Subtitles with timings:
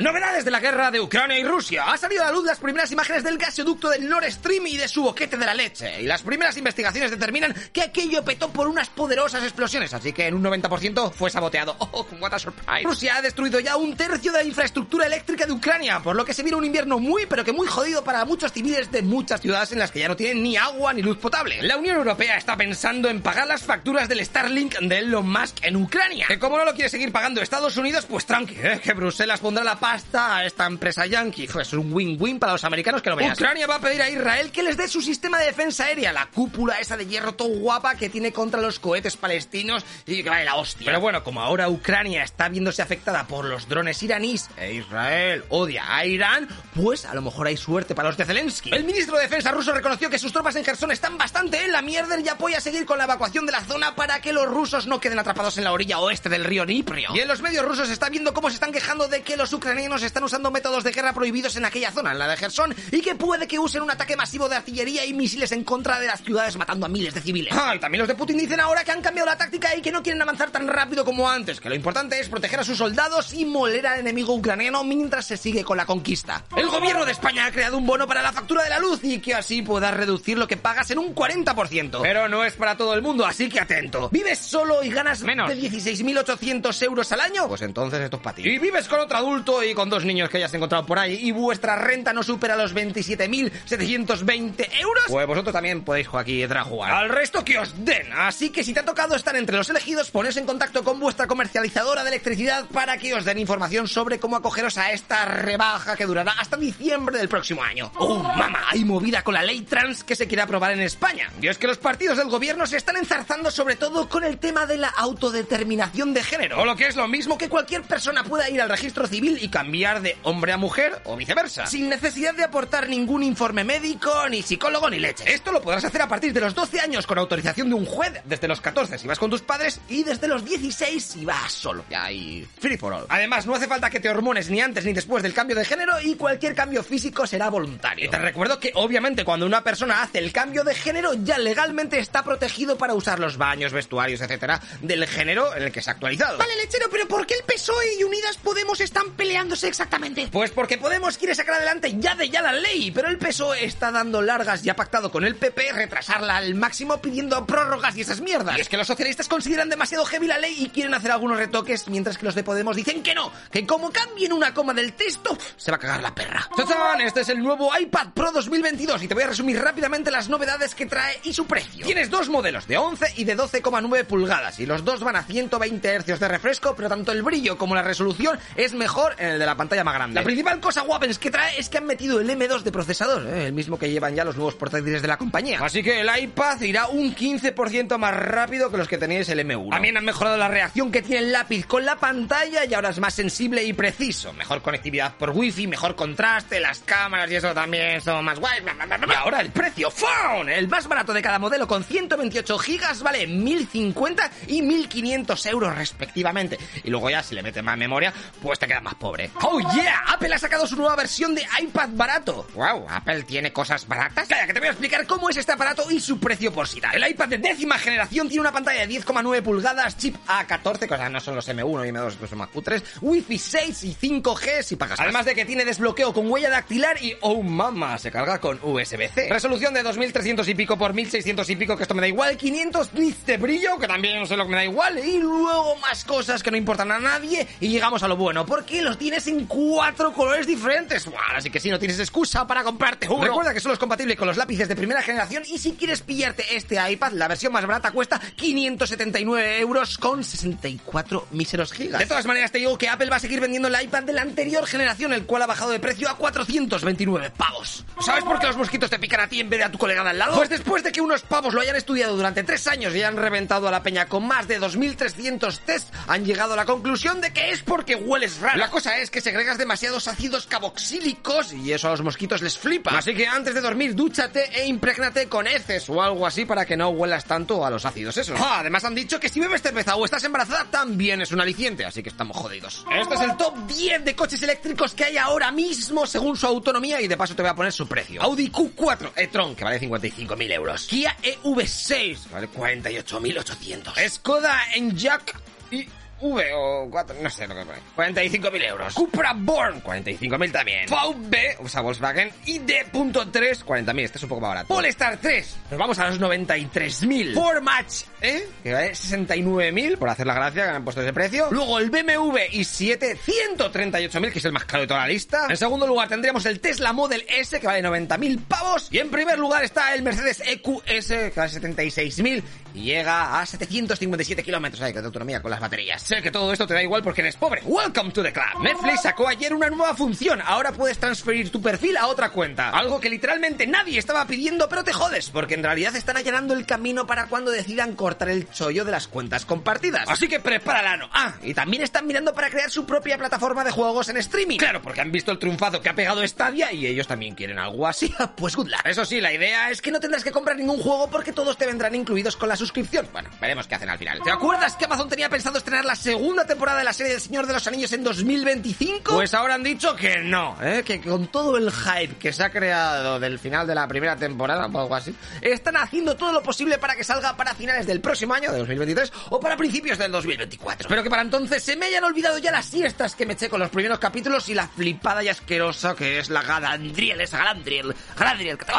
[0.00, 1.82] Novedades de la guerra de Ucrania y Rusia.
[1.88, 4.86] Ha salido a la luz las primeras imágenes del gasoducto del Nord Stream y de
[4.86, 6.00] su boquete de la leche.
[6.00, 10.34] Y las primeras investigaciones determinan que aquello petó por unas poderosas explosiones, así que en
[10.34, 11.74] un 90% fue saboteado.
[11.80, 12.84] ¡Oh, what a surprise!
[12.84, 16.32] Rusia ha destruido ya un tercio de la infraestructura eléctrica de Ucrania, por lo que
[16.32, 19.72] se viene un invierno muy, pero que muy jodido para muchos civiles de muchas ciudades
[19.72, 21.60] en las que ya no tienen ni agua ni luz potable.
[21.62, 25.74] La Unión Europea está pensando en pagar las facturas del Starlink de Elon Musk en
[25.74, 26.26] Ucrania.
[26.28, 28.80] Que como no lo quiere seguir pagando Estados Unidos, pues tranqui, ¿eh?
[28.80, 31.48] que Bruselas pondrá la pasta a esta empresa yankee.
[31.50, 33.32] Pues un win-win para los americanos que lo vean.
[33.32, 36.26] Ucrania va a pedir a Israel que les dé su sistema de defensa aérea, la
[36.26, 40.44] cúpula esa de hierro todo guapa que tiene contra los cohetes palestinos y que vale
[40.44, 40.84] la hostia.
[40.84, 45.96] Pero bueno, como ahora Ucrania está viéndose afectada por los drones iraníes e Israel odia
[45.96, 48.70] a Irán, pues a lo mejor hay suerte para los de Zelensky.
[48.74, 51.80] El ministro de Defensa ruso reconoció que sus tropas en Gerson están bastante en la
[51.80, 55.00] mierda y apoya seguir con la evacuación de la zona para que los rusos no
[55.00, 56.98] queden atrapados en la orilla oeste del río Dnipro.
[57.14, 59.77] Y en los medios rusos está viendo cómo se están quejando de que los ucranianos
[59.86, 63.14] están usando métodos de guerra prohibidos en aquella zona, en la de Gerson, y que
[63.14, 66.56] puede que usen un ataque masivo de artillería y misiles en contra de las ciudades
[66.56, 67.54] matando a miles de civiles.
[67.56, 69.92] Ah, y también los de Putin dicen ahora que han cambiado la táctica y que
[69.92, 73.32] no quieren avanzar tan rápido como antes, que lo importante es proteger a sus soldados
[73.32, 76.44] y moler al enemigo ucraniano mientras se sigue con la conquista.
[76.56, 79.20] El gobierno de España ha creado un bono para la factura de la luz y
[79.20, 82.00] que así puedas reducir lo que pagas en un 40%.
[82.02, 84.08] Pero no es para todo el mundo, así que atento.
[84.10, 87.48] ¿Vives solo y ganas menos de 16.800 euros al año?
[87.48, 88.42] Pues entonces esto es para ti.
[88.48, 91.32] Y vives con otro adulto y con dos niños que hayas encontrado por ahí y
[91.32, 96.92] vuestra renta no supera los 27.720 euros, pues vosotros también podéis aquí entrar a jugar.
[96.92, 98.12] Al resto que os den.
[98.12, 101.26] Así que si te ha tocado estar entre los elegidos, poneos en contacto con vuestra
[101.26, 106.06] comercializadora de electricidad para que os den información sobre cómo acogeros a esta rebaja que
[106.06, 107.90] durará hasta diciembre del próximo año.
[107.96, 108.64] ¡Oh, mamá!
[108.68, 111.30] Hay movida con la ley trans que se quiere aprobar en España.
[111.40, 114.66] Y es que los partidos del gobierno se están enzarzando sobre todo con el tema
[114.66, 116.60] de la autodeterminación de género.
[116.60, 119.47] O lo que es lo mismo que cualquier persona pueda ir al registro civil y
[119.48, 121.66] cambiar de hombre a mujer o viceversa.
[121.66, 125.24] Sin necesidad de aportar ningún informe médico, ni psicólogo, ni leche.
[125.32, 128.12] Esto lo podrás hacer a partir de los 12 años con autorización de un juez,
[128.24, 131.84] desde los 14 si vas con tus padres y desde los 16 si vas solo.
[131.90, 133.06] Y ahí, free for all.
[133.08, 136.00] Además, no hace falta que te hormones ni antes ni después del cambio de género
[136.02, 138.06] y cualquier cambio físico será voluntario.
[138.06, 141.98] Y te recuerdo que obviamente cuando una persona hace el cambio de género ya legalmente
[141.98, 145.94] está protegido para usar los baños, vestuarios, etcétera, del género en el que se ha
[145.94, 146.38] actualizado.
[146.38, 150.28] Vale, lechero, pero ¿por qué el PSOE y Unidas Podemos están peleándose exactamente?
[150.32, 153.92] Pues porque Podemos quiere sacar adelante ya de ya la ley, pero el PSOE está
[153.92, 158.20] dando largas y ha pactado con el PP retrasarla al máximo pidiendo prórrogas y esas
[158.20, 158.56] mierdas.
[158.58, 161.86] Y es que los socialistas consideran demasiado heavy la ley y quieren hacer algunos retoques,
[161.88, 165.36] mientras que los de Podemos dicen que no, que como cambien una coma del texto,
[165.56, 166.48] se va a cagar la perra.
[166.56, 167.00] ¡Chachán!
[167.00, 170.74] Este es el nuevo iPad Pro 2022 y te voy a resumir rápidamente las novedades
[170.74, 171.84] que trae y su precio.
[171.84, 176.00] Tienes dos modelos, de 11 y de 12,9 pulgadas, y los dos van a 120
[176.00, 179.56] Hz de refresco, pero tanto el brillo como la resolución es mejor en de la
[179.56, 180.14] pantalla más grande.
[180.14, 183.46] La principal cosa guapens que trae es que han metido el M2 de procesador, ¿eh?
[183.46, 185.58] el mismo que llevan ya los nuevos portátiles de la compañía.
[185.62, 189.70] Así que el iPad irá un 15% más rápido que los que tenéis el M1.
[189.70, 192.98] También han mejorado la reacción que tiene el lápiz con la pantalla y ahora es
[192.98, 194.32] más sensible y preciso.
[194.32, 198.62] Mejor conectividad por Wi-Fi, mejor contraste, las cámaras y eso también son más guays.
[199.08, 200.48] Y ahora el precio, ¡Fon!
[200.48, 206.58] El más barato de cada modelo con 128 gigas vale 1050 y 1500 euros respectivamente.
[206.84, 208.12] Y luego ya si le metes más memoria,
[208.42, 209.17] pues te queda más pobre.
[209.42, 210.04] ¡Oh yeah!
[210.08, 212.46] Apple ha sacado su nueva versión de iPad barato.
[212.54, 212.86] ¡Wow!
[212.88, 214.28] ¿Apple tiene cosas baratas?
[214.28, 216.80] Calla, que te voy a explicar cómo es este aparato y su precio por si
[216.80, 216.90] da.
[216.90, 220.96] El iPad de décima generación tiene una pantalla de 10,9 pulgadas, chip A14, que o
[220.96, 224.62] sea, no son los M1 y M2, pues son más cutres, Wi-Fi 6 y 5G
[224.62, 225.00] si pagas.
[225.00, 229.28] Además de que tiene desbloqueo con huella dactilar y, oh mama, se carga con USB-C.
[229.30, 232.94] Resolución de 2300 y pico por 1600 y pico, que esto me da igual, 500
[232.94, 236.04] nits de brillo, que también no sé lo que me da igual, y luego más
[236.04, 239.46] cosas que no importan a nadie, y llegamos a lo bueno, porque los tienes en
[239.46, 241.06] cuatro colores diferentes.
[241.06, 243.24] Wow, así que si no tienes excusa para comprarte uno.
[243.24, 246.44] Recuerda que solo es compatible con los lápices de primera generación, y si quieres pillarte
[246.54, 252.00] este iPad, la versión más barata cuesta 579 euros con 64 míseros gigas.
[252.00, 254.20] De todas maneras, te digo que Apple va a seguir vendiendo el iPad de la
[254.20, 257.86] anterior generación, el cual ha bajado de precio a 429 pavos.
[258.04, 260.04] ¿Sabes por qué los mosquitos te pican a ti en vez de a tu colega
[260.04, 260.36] de al lado?
[260.36, 263.68] Pues después de que unos pavos lo hayan estudiado durante tres años y han reventado
[263.68, 267.52] a la peña con más de 2.300 test, han llegado a la conclusión de que
[267.52, 268.58] es porque hueles raro.
[268.58, 272.98] La cosa es que segregas demasiados ácidos carboxílicos y eso a los mosquitos les flipa.
[272.98, 276.76] Así que antes de dormir, dúchate e imprégnate con heces o algo así para que
[276.76, 278.38] no huelas tanto a los ácidos esos.
[278.40, 281.84] Ah, además han dicho que si bebes cerveza o estás embarazada también es un aliciente,
[281.84, 282.84] así que estamos jodidos.
[282.92, 287.00] Este es el top 10 de coches eléctricos que hay ahora mismo según su autonomía
[287.00, 288.20] y de paso te voy a poner su precio.
[288.20, 290.86] Audi Q4 e-tron, que vale 55.000 euros.
[290.86, 294.08] Kia EV6, vale 48.800.
[294.08, 295.36] Skoda Enyaq
[295.70, 295.86] y
[296.20, 297.78] V o 4, no sé lo que pone.
[297.96, 298.94] 45.000 euros.
[298.94, 300.86] Cupra Born, 45.000 también.
[300.88, 304.00] VW, o sea, Volkswagen ID.3, 40.000.
[304.00, 304.68] Este es un poco más barato.
[304.68, 307.34] Polestar 3, nos vamos a los 93.000.
[307.34, 308.48] Ford Match, ¿eh?
[308.62, 311.48] Que vale 69.000, por hacer la gracia que han puesto ese precio.
[311.50, 315.46] Luego el BMW i7, 138.000, que es el más caro de toda la lista.
[315.48, 318.88] En segundo lugar tendríamos el Tesla Model S, que vale 90.000 pavos.
[318.90, 322.42] Y en primer lugar está el Mercedes EQS, que vale 76.000
[322.74, 326.07] y llega a 757 kilómetros de autonomía con las baterías.
[326.08, 327.60] Sé que todo esto te da igual porque eres pobre.
[327.66, 328.62] Welcome to the club.
[328.62, 330.40] Netflix sacó ayer una nueva función.
[330.42, 332.70] Ahora puedes transferir tu perfil a otra cuenta.
[332.70, 336.64] Algo que literalmente nadie estaba pidiendo, pero te jodes, porque en realidad están allanando el
[336.64, 340.08] camino para cuando decidan cortar el chollo de las cuentas compartidas.
[340.08, 344.08] Así que prepárala, Ah, y también están mirando para crear su propia plataforma de juegos
[344.08, 344.56] en streaming.
[344.56, 347.86] Claro, porque han visto el triunfazo que ha pegado Stadia y ellos también quieren algo
[347.86, 348.14] así.
[348.38, 348.80] Pues good luck.
[348.86, 351.66] Eso sí, la idea es que no tendrás que comprar ningún juego porque todos te
[351.66, 353.06] vendrán incluidos con la suscripción.
[353.12, 354.22] Bueno, veremos qué hacen al final.
[354.22, 357.46] ¿Te acuerdas que Amazon tenía pensado estrenar la segunda temporada de la serie del Señor
[357.46, 359.14] de los Anillos en 2025?
[359.14, 360.82] Pues ahora han dicho que no, ¿eh?
[360.84, 364.66] que con todo el hype que se ha creado del final de la primera temporada
[364.66, 368.34] o algo así, están haciendo todo lo posible para que salga para finales del próximo
[368.34, 370.86] año, de 2023, o para principios del 2024.
[370.86, 373.60] Espero que para entonces se me hayan olvidado ya las siestas que me eché con
[373.60, 378.56] los primeros capítulos y la flipada y asquerosa que es la Galadriel, esa Galadriel, Galadriel,
[378.56, 378.72] que te,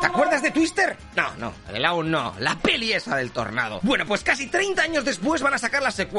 [0.00, 0.96] ¿Te acuerdas de Twister?
[1.16, 3.80] No, no, el aún no, la peli esa del tornado.
[3.82, 6.09] Bueno, pues casi 30 años después van a sacar la secuela.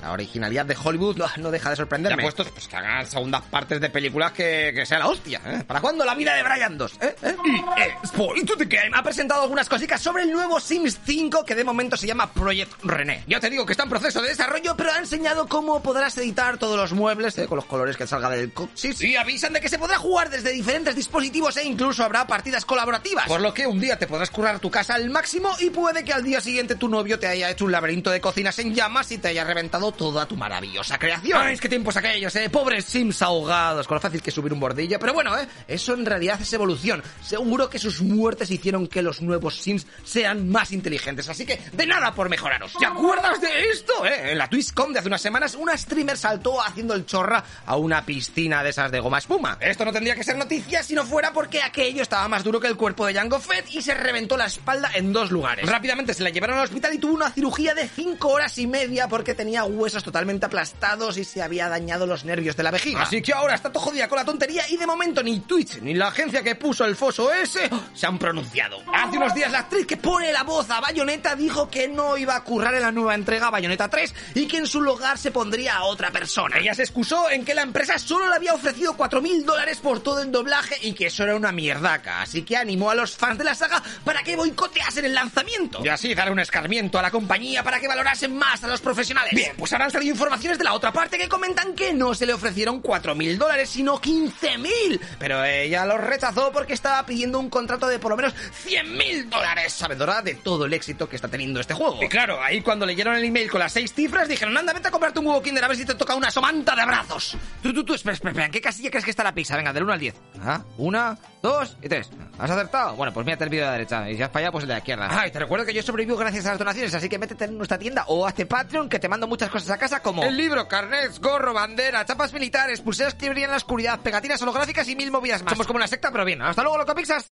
[0.00, 2.22] La originalidad de Hollywood no, no deja de sorprenderme.
[2.22, 5.64] Ya puestos, pues que hagan segundas partes de películas que, que sea la hostia, ¿eh?
[5.66, 6.92] ¿Para cuándo la vida de Brian 2?
[7.00, 7.16] ¿Eh?
[7.22, 7.36] ¿Eh?
[7.44, 11.54] Y, Spoil to the Game ha presentado algunas cositas sobre el nuevo Sims 5 que
[11.54, 13.24] de momento se llama Project René.
[13.26, 16.58] Ya te digo que está en proceso de desarrollo, pero ha enseñado cómo podrás editar
[16.58, 19.00] todos los muebles eh, con los colores que salga del coxis.
[19.02, 23.26] Y avisan de que se podrá jugar desde diferentes dispositivos e incluso habrá partidas colaborativas.
[23.26, 26.12] Por lo que un día te podrás currar tu casa al máximo y puede que
[26.12, 29.18] al día siguiente tu novio te haya hecho un laberinto de cocinas en llamas y
[29.18, 31.40] te haya reventado toda tu maravillosa creación.
[31.40, 32.48] Ay, que tiempos aquellos, eh.
[32.50, 34.98] Pobres Sims ahogados, con lo fácil que subir un bordillo.
[34.98, 35.46] Pero bueno, eh.
[35.66, 37.02] Eso en realidad es evolución.
[37.22, 41.28] Seguro que sus muertes hicieron que los nuevos Sims sean más inteligentes.
[41.28, 42.72] Así que de nada por mejoraros.
[42.78, 44.04] ¿Te acuerdas de esto?
[44.06, 44.32] Eh?
[44.32, 48.04] En la TwitchCon de hace unas semanas, una streamer saltó haciendo el chorra a una
[48.04, 49.58] piscina de esas de goma espuma.
[49.60, 52.66] Esto no tendría que ser noticia si no fuera porque aquello estaba más duro que
[52.66, 55.68] el cuerpo de Jango Fett y se reventó la espalda en dos lugares.
[55.68, 59.08] Rápidamente se la llevaron al hospital y tuvo una cirugía de 5 horas y media
[59.08, 63.02] porque tenía huesos totalmente aplastados y se había dañado los nervios de la vejiga.
[63.02, 65.94] Así que ahora está todo jodida con la tontería y de momento ni Twitch ni
[65.94, 68.78] la agencia que puso el foso ese se han pronunciado.
[68.92, 72.36] Hace unos días la actriz que pone la voz a Bayonetta dijo que no iba
[72.36, 75.76] a currar en la nueva entrega Bayonetta 3 y que en su lugar se pondría
[75.76, 76.58] a otra persona.
[76.58, 80.20] Ella se excusó en que la empresa solo le había ofrecido 4.000 dólares por todo
[80.20, 82.22] el doblaje y que eso era una mierdaca.
[82.22, 85.80] Así que animó a los fans de la saga para que boicoteasen el lanzamiento.
[85.84, 89.11] Y así dar un escarmiento a la compañía para que valorasen más a los profesionales.
[89.32, 92.26] Bien, pues ahora han salido informaciones de la otra parte que comentan que no se
[92.26, 95.00] le ofrecieron 4.000 dólares, sino 15.000.
[95.18, 98.34] Pero ella los rechazó porque estaba pidiendo un contrato de por lo menos
[98.66, 102.02] 100.000 dólares, sabedora de todo el éxito que está teniendo este juego.
[102.02, 104.90] Y claro, ahí cuando leyeron el email con las seis cifras, dijeron, anda, vete a
[104.90, 107.36] comprarte un huevo Kinder a ver si te toca una somanta de abrazos.
[107.62, 109.56] Tú, tú, tú, espera, espera, espera, ¿en qué casilla crees que está la pizza?
[109.56, 110.14] Venga, del 1 al 10.
[110.44, 112.10] Ah, una, dos y tres.
[112.38, 112.94] ¿Has acertado?
[112.94, 114.10] Bueno, pues mírate el vídeo de la derecha.
[114.10, 115.08] Y si has fallado, pues el de la izquierda.
[115.10, 117.78] Ay, te recuerdo que yo sobrevivo gracias a las donaciones, así que métete en nuestra
[117.78, 121.18] tienda o hazte Patreon que te mando muchas cosas a casa como el libro, carnets,
[121.20, 125.42] gorro, bandera, chapas militares, pulseras que brillan en la oscuridad, pegatinas holográficas y mil movidas
[125.42, 125.54] más.
[125.54, 126.40] Somos como una secta, pero bien.
[126.40, 127.20] Hasta luego, loco Pixas.